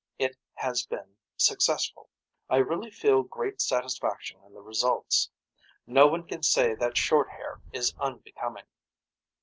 It 0.17 0.35
has 0.55 0.83
been 0.87 1.15
successful. 1.37 2.09
I 2.49 2.57
really 2.57 2.89
feel 2.89 3.21
great 3.21 3.61
satisfaction 3.61 4.41
in 4.43 4.55
the 4.55 4.59
results. 4.63 5.29
No 5.85 6.07
one 6.07 6.25
can 6.25 6.41
say 6.41 6.73
that 6.73 6.97
short 6.97 7.29
hair 7.29 7.61
is 7.71 7.93
unbecoming. 7.99 8.65